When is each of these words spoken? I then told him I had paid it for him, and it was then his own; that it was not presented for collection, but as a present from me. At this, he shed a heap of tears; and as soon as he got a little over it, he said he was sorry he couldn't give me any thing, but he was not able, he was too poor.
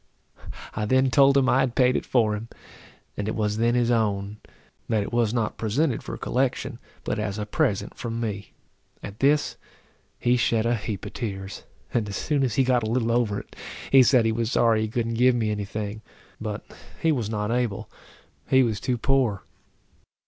I 0.73 0.85
then 0.85 1.11
told 1.11 1.37
him 1.37 1.47
I 1.47 1.59
had 1.59 1.75
paid 1.75 1.95
it 1.95 2.07
for 2.07 2.35
him, 2.35 2.49
and 3.15 3.27
it 3.27 3.35
was 3.35 3.57
then 3.57 3.75
his 3.75 3.91
own; 3.91 4.37
that 4.89 5.03
it 5.03 5.13
was 5.13 5.31
not 5.31 5.59
presented 5.59 6.01
for 6.01 6.17
collection, 6.17 6.79
but 7.03 7.19
as 7.19 7.37
a 7.37 7.45
present 7.45 7.93
from 7.95 8.19
me. 8.19 8.53
At 9.03 9.19
this, 9.19 9.57
he 10.17 10.37
shed 10.37 10.65
a 10.65 10.73
heap 10.73 11.05
of 11.05 11.13
tears; 11.13 11.65
and 11.93 12.09
as 12.09 12.15
soon 12.15 12.41
as 12.43 12.55
he 12.55 12.63
got 12.63 12.81
a 12.81 12.89
little 12.89 13.11
over 13.11 13.39
it, 13.41 13.55
he 13.91 14.01
said 14.01 14.25
he 14.25 14.31
was 14.31 14.51
sorry 14.53 14.81
he 14.81 14.87
couldn't 14.87 15.13
give 15.21 15.35
me 15.35 15.51
any 15.51 15.65
thing, 15.65 16.01
but 16.39 16.65
he 16.99 17.11
was 17.11 17.29
not 17.29 17.51
able, 17.51 17.87
he 18.49 18.63
was 18.63 18.79
too 18.79 18.97
poor. 18.97 19.43